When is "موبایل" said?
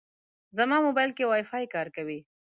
0.87-1.11